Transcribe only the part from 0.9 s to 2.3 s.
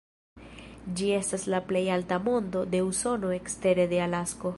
Ĝi estas la plej alta